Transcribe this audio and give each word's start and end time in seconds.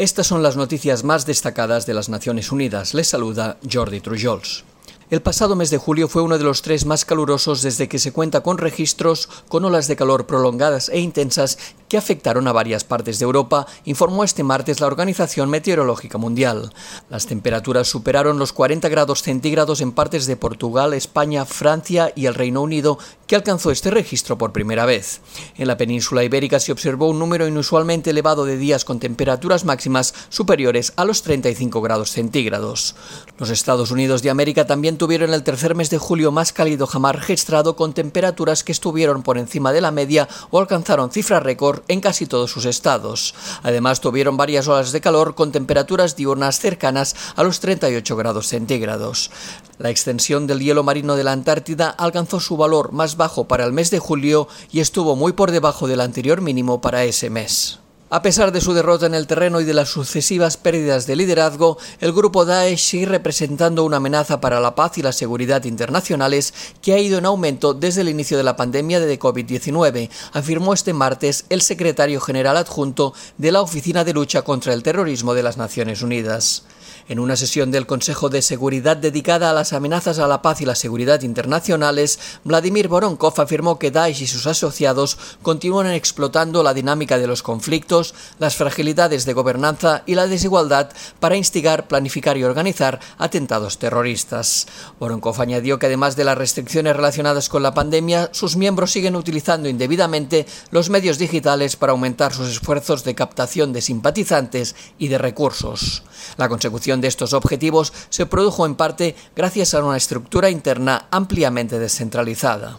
Estas 0.00 0.28
son 0.28 0.42
las 0.42 0.56
noticias 0.56 1.04
más 1.04 1.26
destacadas 1.26 1.84
de 1.84 1.92
las 1.92 2.08
Naciones 2.08 2.52
Unidas. 2.52 2.94
Les 2.94 3.06
saluda 3.06 3.58
Jordi 3.70 4.00
Trujols. 4.00 4.64
El 5.10 5.20
pasado 5.20 5.56
mes 5.56 5.68
de 5.68 5.76
julio 5.76 6.08
fue 6.08 6.22
uno 6.22 6.38
de 6.38 6.44
los 6.44 6.62
tres 6.62 6.86
más 6.86 7.04
calurosos 7.04 7.60
desde 7.60 7.86
que 7.86 7.98
se 7.98 8.10
cuenta 8.10 8.42
con 8.42 8.56
registros 8.56 9.28
con 9.48 9.62
olas 9.66 9.88
de 9.88 9.96
calor 9.96 10.26
prolongadas 10.26 10.88
e 10.88 11.00
intensas 11.00 11.58
que 11.90 11.98
afectaron 11.98 12.46
a 12.46 12.52
varias 12.52 12.84
partes 12.84 13.18
de 13.18 13.24
Europa, 13.24 13.66
informó 13.84 14.22
este 14.22 14.44
martes 14.44 14.78
la 14.80 14.86
Organización 14.86 15.50
Meteorológica 15.50 16.18
Mundial. 16.18 16.72
Las 17.10 17.26
temperaturas 17.26 17.88
superaron 17.88 18.38
los 18.38 18.52
40 18.52 18.88
grados 18.88 19.22
centígrados 19.22 19.80
en 19.80 19.90
partes 19.90 20.26
de 20.26 20.36
Portugal, 20.36 20.94
España, 20.94 21.44
Francia 21.44 22.12
y 22.14 22.26
el 22.26 22.34
Reino 22.34 22.62
Unido, 22.62 22.96
que 23.26 23.34
alcanzó 23.34 23.72
este 23.72 23.90
registro 23.90 24.38
por 24.38 24.52
primera 24.52 24.86
vez. 24.86 25.20
En 25.56 25.66
la 25.66 25.76
península 25.76 26.22
ibérica 26.22 26.60
se 26.60 26.70
observó 26.70 27.08
un 27.08 27.18
número 27.18 27.48
inusualmente 27.48 28.10
elevado 28.10 28.44
de 28.44 28.56
días 28.56 28.84
con 28.84 29.00
temperaturas 29.00 29.64
máximas 29.64 30.14
superiores 30.28 30.92
a 30.94 31.04
los 31.04 31.22
35 31.22 31.82
grados 31.82 32.12
centígrados. 32.12 32.94
Los 33.36 33.50
Estados 33.50 33.90
Unidos 33.90 34.22
de 34.22 34.30
América 34.30 34.64
también 34.64 34.96
tuvieron 34.96 35.34
el 35.34 35.42
tercer 35.42 35.74
mes 35.74 35.90
de 35.90 35.98
julio 35.98 36.30
más 36.30 36.52
cálido 36.52 36.86
jamás 36.86 37.16
registrado 37.16 37.74
con 37.74 37.94
temperaturas 37.94 38.62
que 38.62 38.72
estuvieron 38.72 39.24
por 39.24 39.38
encima 39.38 39.72
de 39.72 39.80
la 39.80 39.90
media 39.90 40.28
o 40.50 40.60
alcanzaron 40.60 41.10
cifras 41.10 41.42
récord 41.42 41.79
en 41.88 42.00
casi 42.00 42.26
todos 42.26 42.50
sus 42.50 42.64
estados. 42.64 43.34
Además 43.62 44.00
tuvieron 44.00 44.36
varias 44.36 44.68
horas 44.68 44.92
de 44.92 45.00
calor 45.00 45.34
con 45.34 45.52
temperaturas 45.52 46.16
diurnas 46.16 46.60
cercanas 46.60 47.14
a 47.36 47.42
los 47.42 47.60
38 47.60 48.16
grados 48.16 48.46
centígrados. 48.46 49.30
La 49.78 49.90
extensión 49.90 50.46
del 50.46 50.60
hielo 50.60 50.82
marino 50.82 51.16
de 51.16 51.24
la 51.24 51.32
Antártida 51.32 51.90
alcanzó 51.90 52.40
su 52.40 52.56
valor 52.56 52.92
más 52.92 53.16
bajo 53.16 53.48
para 53.48 53.64
el 53.64 53.72
mes 53.72 53.90
de 53.90 53.98
julio 53.98 54.48
y 54.70 54.80
estuvo 54.80 55.16
muy 55.16 55.32
por 55.32 55.50
debajo 55.50 55.88
del 55.88 56.00
anterior 56.00 56.40
mínimo 56.40 56.80
para 56.80 57.04
ese 57.04 57.30
mes. 57.30 57.80
A 58.12 58.22
pesar 58.22 58.50
de 58.50 58.60
su 58.60 58.74
derrota 58.74 59.06
en 59.06 59.14
el 59.14 59.28
terreno 59.28 59.60
y 59.60 59.64
de 59.64 59.72
las 59.72 59.88
sucesivas 59.88 60.56
pérdidas 60.56 61.06
de 61.06 61.14
liderazgo, 61.14 61.78
el 62.00 62.12
grupo 62.12 62.44
Daesh 62.44 62.80
sigue 62.80 63.06
representando 63.06 63.84
una 63.84 63.98
amenaza 63.98 64.40
para 64.40 64.58
la 64.58 64.74
paz 64.74 64.98
y 64.98 65.02
la 65.02 65.12
seguridad 65.12 65.62
internacionales 65.62 66.52
que 66.82 66.92
ha 66.92 66.98
ido 66.98 67.18
en 67.18 67.26
aumento 67.26 67.72
desde 67.72 68.00
el 68.00 68.08
inicio 68.08 68.36
de 68.36 68.42
la 68.42 68.56
pandemia 68.56 68.98
de 68.98 69.16
COVID-19, 69.16 70.10
afirmó 70.32 70.74
este 70.74 70.92
martes 70.92 71.44
el 71.50 71.62
secretario 71.62 72.20
general 72.20 72.56
adjunto 72.56 73.14
de 73.38 73.52
la 73.52 73.62
Oficina 73.62 74.02
de 74.02 74.12
Lucha 74.12 74.42
contra 74.42 74.74
el 74.74 74.82
Terrorismo 74.82 75.32
de 75.32 75.44
las 75.44 75.56
Naciones 75.56 76.02
Unidas. 76.02 76.64
En 77.08 77.18
una 77.18 77.36
sesión 77.36 77.70
del 77.70 77.86
Consejo 77.86 78.28
de 78.28 78.42
Seguridad 78.42 78.96
dedicada 78.96 79.50
a 79.50 79.52
las 79.52 79.72
amenazas 79.72 80.18
a 80.18 80.26
la 80.26 80.42
paz 80.42 80.60
y 80.60 80.66
la 80.66 80.74
seguridad 80.74 81.22
internacionales, 81.22 82.18
Vladimir 82.44 82.88
Voronkov 82.88 83.40
afirmó 83.40 83.78
que 83.78 83.90
Daesh 83.90 84.22
y 84.22 84.26
sus 84.26 84.46
asociados 84.46 85.18
continúan 85.42 85.88
explotando 85.88 86.62
la 86.62 86.74
dinámica 86.74 87.18
de 87.18 87.26
los 87.26 87.42
conflictos, 87.42 88.14
las 88.38 88.56
fragilidades 88.56 89.24
de 89.24 89.32
gobernanza 89.32 90.02
y 90.06 90.14
la 90.14 90.26
desigualdad 90.26 90.90
para 91.18 91.36
instigar, 91.36 91.88
planificar 91.88 92.36
y 92.36 92.44
organizar 92.44 93.00
atentados 93.18 93.78
terroristas. 93.78 94.66
Voronkov 94.98 95.40
añadió 95.40 95.78
que 95.78 95.86
además 95.86 96.16
de 96.16 96.24
las 96.24 96.38
restricciones 96.38 96.96
relacionadas 96.96 97.48
con 97.48 97.62
la 97.62 97.74
pandemia, 97.74 98.30
sus 98.32 98.56
miembros 98.56 98.92
siguen 98.92 99.16
utilizando 99.16 99.68
indebidamente 99.68 100.46
los 100.70 100.90
medios 100.90 101.18
digitales 101.18 101.76
para 101.76 101.92
aumentar 101.92 102.32
sus 102.32 102.48
esfuerzos 102.48 103.04
de 103.04 103.14
captación 103.14 103.72
de 103.72 103.80
simpatizantes 103.80 104.74
y 104.98 105.08
de 105.08 105.18
recursos. 105.18 106.02
La 106.36 106.48
consecución 106.80 107.00
de 107.02 107.08
estos 107.08 107.34
objetivos 107.34 107.92
se 108.08 108.24
produjo 108.24 108.64
en 108.64 108.74
parte 108.74 109.14
gracias 109.36 109.74
a 109.74 109.84
una 109.84 109.98
estructura 109.98 110.48
interna 110.48 111.08
ampliamente 111.10 111.78
descentralizada. 111.78 112.78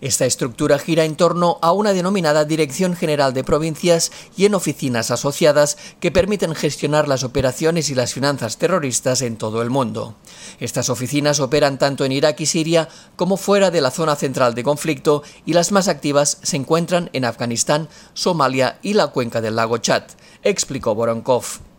Esta 0.00 0.24
estructura 0.24 0.78
gira 0.78 1.04
en 1.04 1.16
torno 1.16 1.58
a 1.60 1.72
una 1.72 1.92
denominada 1.92 2.44
Dirección 2.44 2.94
General 2.94 3.34
de 3.34 3.42
Provincias 3.42 4.12
y 4.36 4.44
en 4.46 4.54
oficinas 4.54 5.10
asociadas 5.10 5.76
que 5.98 6.12
permiten 6.12 6.54
gestionar 6.54 7.08
las 7.08 7.24
operaciones 7.24 7.90
y 7.90 7.96
las 7.96 8.14
finanzas 8.14 8.56
terroristas 8.56 9.20
en 9.20 9.36
todo 9.36 9.62
el 9.62 9.68
mundo. 9.68 10.14
Estas 10.60 10.88
oficinas 10.88 11.40
operan 11.40 11.76
tanto 11.76 12.04
en 12.04 12.12
Irak 12.12 12.40
y 12.40 12.46
Siria 12.46 12.88
como 13.16 13.36
fuera 13.36 13.72
de 13.72 13.80
la 13.80 13.90
zona 13.90 14.14
central 14.14 14.54
de 14.54 14.62
conflicto 14.62 15.22
y 15.44 15.54
las 15.54 15.72
más 15.72 15.88
activas 15.88 16.38
se 16.42 16.56
encuentran 16.56 17.10
en 17.12 17.24
Afganistán, 17.24 17.88
Somalia 18.14 18.78
y 18.80 18.94
la 18.94 19.08
cuenca 19.08 19.40
del 19.40 19.56
lago 19.56 19.78
Chad, 19.78 20.04
explicó 20.44 20.94
Voronkov. 20.94 21.69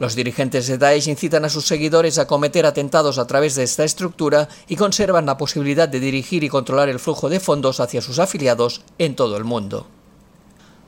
Los 0.00 0.14
dirigentes 0.14 0.66
de 0.66 0.78
Daesh 0.78 1.08
incitan 1.08 1.44
a 1.44 1.50
sus 1.50 1.66
seguidores 1.66 2.18
a 2.18 2.26
cometer 2.26 2.64
atentados 2.64 3.18
a 3.18 3.26
través 3.26 3.54
de 3.54 3.64
esta 3.64 3.84
estructura 3.84 4.48
y 4.66 4.76
conservan 4.76 5.26
la 5.26 5.36
posibilidad 5.36 5.90
de 5.90 6.00
dirigir 6.00 6.42
y 6.42 6.48
controlar 6.48 6.88
el 6.88 6.98
flujo 6.98 7.28
de 7.28 7.38
fondos 7.38 7.80
hacia 7.80 8.00
sus 8.00 8.18
afiliados 8.18 8.80
en 8.96 9.14
todo 9.14 9.36
el 9.36 9.44
mundo. 9.44 9.86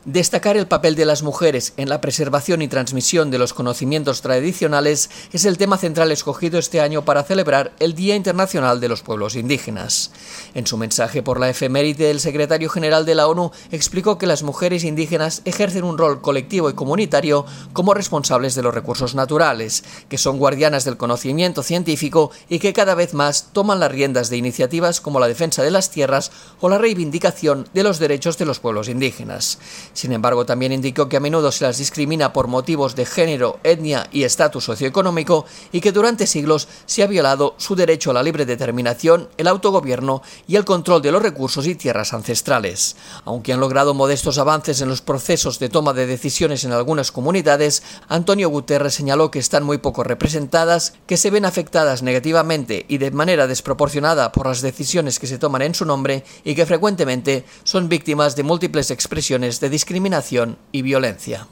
Destacar 0.04 0.56
el 0.56 0.66
papel 0.66 0.96
de 0.96 1.04
las 1.04 1.22
mujeres 1.22 1.74
en 1.76 1.88
la 1.88 2.00
preservación 2.00 2.60
y 2.60 2.66
transmisión 2.66 3.30
de 3.30 3.38
los 3.38 3.54
conocimientos 3.54 4.20
tradicionales 4.20 5.08
es 5.32 5.44
el 5.44 5.58
tema 5.58 5.78
central 5.78 6.10
escogido 6.10 6.58
este 6.58 6.80
año 6.80 7.04
para 7.04 7.22
celebrar 7.22 7.70
el 7.78 7.94
Día 7.94 8.16
Internacional 8.16 8.80
de 8.80 8.88
los 8.88 9.02
Pueblos 9.02 9.36
Indígenas. 9.36 10.10
En 10.54 10.66
su 10.66 10.76
mensaje 10.76 11.22
por 11.22 11.38
la 11.38 11.50
efeméride, 11.50 12.10
el 12.10 12.18
secretario 12.18 12.68
general 12.68 13.06
de 13.06 13.14
la 13.14 13.28
ONU 13.28 13.52
explicó 13.70 14.18
que 14.18 14.26
las 14.26 14.42
mujeres 14.42 14.82
indígenas 14.82 15.40
ejercen 15.44 15.84
un 15.84 15.96
rol 15.96 16.20
colectivo 16.20 16.68
y 16.68 16.74
comunitario 16.74 17.46
como 17.72 17.94
responsables 17.94 18.56
de 18.56 18.62
los 18.62 18.74
recursos 18.74 19.14
naturales, 19.14 19.84
que 20.08 20.18
son 20.18 20.36
guardianas 20.36 20.84
del 20.84 20.96
conocimiento 20.96 21.62
científico 21.62 22.32
y 22.48 22.58
que 22.58 22.72
cada 22.72 22.96
vez 22.96 23.14
más 23.14 23.50
toman 23.52 23.78
las 23.78 23.92
riendas 23.92 24.30
de 24.30 24.36
iniciativas 24.36 25.00
como 25.00 25.20
la 25.20 25.28
defensa 25.28 25.62
de 25.62 25.70
las 25.70 25.90
tierras 25.90 26.32
o 26.60 26.68
la 26.68 26.78
reivindicación 26.78 27.68
de 27.72 27.84
los 27.84 28.00
derechos 28.00 28.36
de 28.36 28.46
los 28.46 28.58
pueblos 28.58 28.88
indígenas. 28.88 29.60
Sin 29.92 30.12
embargo, 30.12 30.46
también 30.46 30.72
indicó 30.72 31.08
que 31.08 31.18
a 31.18 31.20
menudo 31.20 31.52
se 31.52 31.64
las 31.64 31.78
discrimina 31.78 32.32
por 32.32 32.48
motivos 32.48 32.96
de 32.96 33.04
género, 33.04 33.60
etnia 33.62 34.08
y 34.10 34.24
estatus 34.24 34.64
socioeconómico 34.64 35.44
y 35.70 35.80
que 35.80 35.92
durante 35.92 36.26
siglos 36.26 36.66
se 36.86 37.02
ha 37.02 37.06
violado 37.06 37.54
su 37.58 37.74
derecho 37.76 38.10
a 38.10 38.14
la 38.14 38.22
libre 38.22 38.46
determinación, 38.46 39.28
el 39.36 39.48
autogobierno 39.48 40.22
y 40.48 40.56
el 40.56 40.64
control 40.64 41.02
de 41.02 41.12
los 41.12 41.22
recursos 41.22 41.66
y 41.66 41.74
tierras 41.74 42.14
ancestrales. 42.14 42.96
Aunque 43.24 43.52
han 43.52 43.60
logrado 43.60 43.92
modestos 43.92 44.38
avances 44.38 44.80
en 44.80 44.88
los 44.88 45.02
procesos 45.02 45.58
de 45.58 45.68
toma 45.68 45.92
de 45.92 46.06
decisiones 46.06 46.64
en 46.64 46.72
algunas 46.72 47.12
comunidades, 47.12 47.82
Antonio 48.08 48.48
Guterres 48.48 48.94
señaló 48.94 49.30
que 49.30 49.38
están 49.38 49.62
muy 49.62 49.78
poco 49.78 50.04
representadas, 50.04 50.94
que 51.06 51.18
se 51.18 51.30
ven 51.30 51.44
afectadas 51.44 52.02
negativamente 52.02 52.86
y 52.88 52.98
de 52.98 53.10
manera 53.10 53.46
desproporcionada 53.46 54.32
por 54.32 54.46
las 54.46 54.62
decisiones 54.62 55.18
que 55.18 55.26
se 55.26 55.38
toman 55.38 55.62
en 55.62 55.74
su 55.74 55.84
nombre 55.84 56.24
y 56.44 56.54
que 56.54 56.66
frecuentemente 56.66 57.44
son 57.64 57.88
víctimas 57.88 58.36
de 58.36 58.42
múltiples 58.42 58.90
expresiones 58.90 59.60
de 59.60 59.68
discriminación 59.68 59.81
discriminación 59.82 60.58
y 60.70 60.82
violencia. 60.82 61.48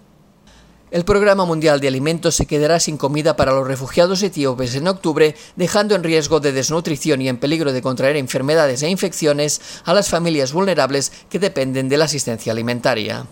El 0.92 1.04
Programa 1.04 1.44
Mundial 1.44 1.80
de 1.80 1.88
Alimentos 1.88 2.36
se 2.36 2.46
quedará 2.46 2.78
sin 2.78 2.96
comida 2.96 3.34
para 3.34 3.50
los 3.50 3.66
refugiados 3.66 4.22
etíopes 4.22 4.76
en 4.76 4.86
octubre, 4.86 5.34
dejando 5.56 5.96
en 5.96 6.04
riesgo 6.04 6.38
de 6.38 6.52
desnutrición 6.52 7.20
y 7.22 7.28
en 7.28 7.38
peligro 7.38 7.72
de 7.72 7.82
contraer 7.82 8.16
enfermedades 8.16 8.84
e 8.84 8.88
infecciones 8.88 9.60
a 9.84 9.94
las 9.94 10.08
familias 10.08 10.52
vulnerables 10.52 11.10
que 11.28 11.40
dependen 11.40 11.88
de 11.88 11.96
la 11.96 12.04
asistencia 12.04 12.52
alimentaria. 12.52 13.26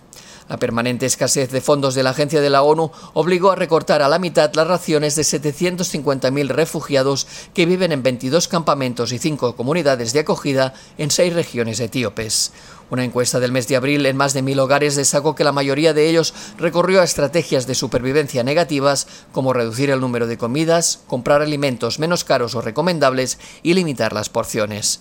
La 0.49 0.59
permanente 0.59 1.07
escasez 1.07 1.51
de 1.51 1.61
fondos 1.61 1.95
de 1.95 2.03
la 2.03 2.11
Agencia 2.11 2.41
de 2.41 2.51
la 2.51 2.63
ONU 2.63 2.91
obligó 3.13 3.51
a 3.51 3.57
recortar 3.57 4.01
a 4.01 4.09
la 4.09 4.19
mitad 4.19 4.53
las 4.55 4.67
raciones 4.67 5.15
de 5.15 5.23
750.000 5.23 6.49
refugiados 6.49 7.27
que 7.53 7.67
viven 7.67 7.93
en 7.93 8.03
22 8.03 8.49
campamentos 8.49 9.13
y 9.13 9.19
5 9.19 9.57
comunidades 9.57 10.13
de 10.13 10.21
acogida 10.21 10.73
en 10.97 11.11
6 11.11 11.35
regiones 11.35 11.81
etíopes. 11.81 12.53
Una 12.91 13.05
encuesta 13.05 13.39
del 13.39 13.53
mes 13.53 13.69
de 13.69 13.77
abril 13.77 14.07
en 14.07 14.17
más 14.17 14.33
de 14.33 14.41
mil 14.41 14.59
hogares 14.59 14.97
destacó 14.97 15.35
que 15.35 15.45
la 15.45 15.53
mayoría 15.53 15.93
de 15.93 16.09
ellos 16.09 16.33
recorrió 16.57 17.03
a 17.03 17.05
estrategias 17.05 17.67
de 17.67 17.75
supervivencia 17.75 18.43
negativas 18.43 19.07
como 19.31 19.53
reducir 19.53 19.91
el 19.91 20.01
número 20.01 20.27
de 20.27 20.39
comidas, 20.39 21.01
comprar 21.07 21.43
alimentos 21.43 21.99
menos 21.99 22.25
caros 22.25 22.55
o 22.55 22.63
recomendables 22.63 23.39
y 23.63 23.75
limitar 23.75 24.15
las 24.15 24.31
porciones. 24.31 25.01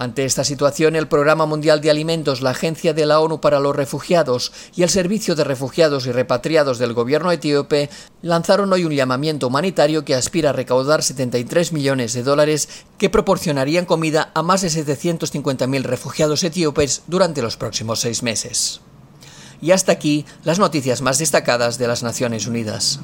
Ante 0.00 0.24
esta 0.24 0.44
situación, 0.44 0.94
el 0.94 1.08
Programa 1.08 1.44
Mundial 1.44 1.80
de 1.80 1.90
Alimentos, 1.90 2.40
la 2.40 2.50
Agencia 2.50 2.94
de 2.94 3.04
la 3.04 3.18
ONU 3.18 3.40
para 3.40 3.58
los 3.58 3.74
Refugiados 3.74 4.52
y 4.76 4.84
el 4.84 4.90
Servicio 4.90 5.34
de 5.34 5.42
Refugiados 5.42 6.06
y 6.06 6.12
Repatriados 6.12 6.78
del 6.78 6.92
gobierno 6.92 7.32
etíope 7.32 7.90
lanzaron 8.22 8.72
hoy 8.72 8.84
un 8.84 8.92
llamamiento 8.92 9.48
humanitario 9.48 10.04
que 10.04 10.14
aspira 10.14 10.50
a 10.50 10.52
recaudar 10.52 11.02
73 11.02 11.72
millones 11.72 12.12
de 12.12 12.22
dólares 12.22 12.68
que 12.96 13.10
proporcionarían 13.10 13.86
comida 13.86 14.30
a 14.34 14.44
más 14.44 14.62
de 14.62 14.68
750.000 14.68 15.82
refugiados 15.82 16.44
etíopes 16.44 17.02
durante 17.08 17.42
los 17.42 17.56
próximos 17.56 17.98
seis 17.98 18.22
meses. 18.22 18.80
Y 19.60 19.72
hasta 19.72 19.90
aquí 19.90 20.26
las 20.44 20.60
noticias 20.60 21.02
más 21.02 21.18
destacadas 21.18 21.76
de 21.76 21.88
las 21.88 22.04
Naciones 22.04 22.46
Unidas. 22.46 22.96